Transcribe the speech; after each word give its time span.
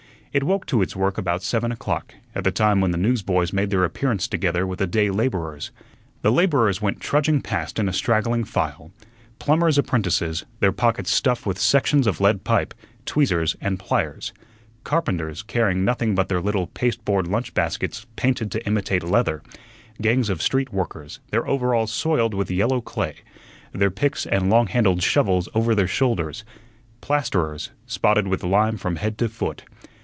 It 0.33 0.43
woke 0.45 0.65
to 0.67 0.81
its 0.81 0.95
work 0.95 1.17
about 1.17 1.43
seven 1.43 1.73
o'clock, 1.73 2.15
at 2.33 2.45
the 2.45 2.53
time 2.53 2.79
when 2.79 2.91
the 2.91 2.97
newsboys 2.97 3.51
made 3.51 3.69
their 3.69 3.83
appearance 3.83 4.29
together 4.29 4.65
with 4.65 4.79
the 4.79 4.87
day 4.87 5.09
laborers. 5.09 5.71
The 6.21 6.31
laborers 6.31 6.81
went 6.81 7.01
trudging 7.01 7.41
past 7.41 7.77
in 7.77 7.89
a 7.89 7.91
straggling 7.91 8.45
file 8.45 8.93
plumbers' 9.39 9.77
apprentices, 9.77 10.45
their 10.61 10.71
pockets 10.71 11.11
stuffed 11.11 11.45
with 11.45 11.59
sections 11.59 12.07
of 12.07 12.21
lead 12.21 12.45
pipe, 12.45 12.73
tweezers, 13.05 13.57
and 13.59 13.77
pliers; 13.77 14.31
carpenters, 14.85 15.43
carrying 15.43 15.83
nothing 15.83 16.15
but 16.15 16.29
their 16.29 16.39
little 16.39 16.67
pasteboard 16.67 17.27
lunch 17.27 17.53
baskets 17.53 18.05
painted 18.15 18.51
to 18.53 18.65
imitate 18.65 19.03
leather; 19.03 19.43
gangs 20.01 20.29
of 20.29 20.41
street 20.41 20.71
workers, 20.71 21.19
their 21.31 21.45
overalls 21.45 21.91
soiled 21.91 22.33
with 22.33 22.49
yellow 22.49 22.79
clay, 22.79 23.15
their 23.73 23.91
picks 23.91 24.25
and 24.25 24.49
long 24.49 24.67
handled 24.67 25.03
shovels 25.03 25.49
over 25.53 25.75
their 25.75 25.89
shoulders; 25.89 26.45
plasterers, 27.01 27.71
spotted 27.85 28.29
with 28.29 28.43
lime 28.45 28.77
from 28.77 28.95
head 28.95 29.17
to 29.17 29.27
foot. 29.27 29.63